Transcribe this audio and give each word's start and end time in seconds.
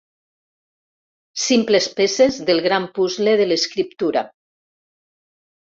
Simples 1.43 1.87
peces 1.99 2.41
del 2.49 2.65
gran 2.69 2.91
puzle 2.97 3.39
de 3.45 3.49
l'escriptura. 3.53 4.27